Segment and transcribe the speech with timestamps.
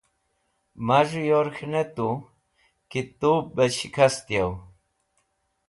[0.85, 2.09] Maz̃hẽ yor k̃hẽnetu
[2.89, 3.45] ki tub
[3.77, 4.51] shikast yaw.